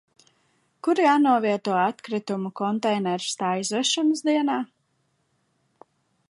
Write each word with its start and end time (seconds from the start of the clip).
Kur 0.87 1.01
jānovieto 1.03 1.75
atkritumu 1.81 2.51
konteiners 2.61 3.29
tā 3.43 3.51
izvešanas 3.65 4.25
dienā? 4.31 4.57